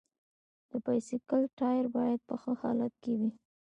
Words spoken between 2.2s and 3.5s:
په ښه حالت کې وي.